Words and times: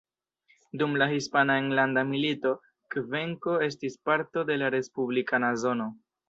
Dum 0.81 0.93
la 1.01 1.07
Hispana 1.11 1.57
Enlanda 1.63 2.03
Milito, 2.13 2.53
Kvenko 2.95 3.59
estis 3.67 3.99
parto 4.11 4.47
de 4.53 4.57
la 4.63 4.73
respublikana 4.79 5.55
zono. 5.67 5.89